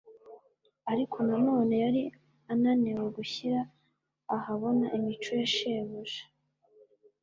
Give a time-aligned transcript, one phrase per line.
[0.91, 2.03] ariko noneho yari
[2.51, 3.59] ananiwe gushyira
[4.35, 6.23] ahabona imico ya Shebuja.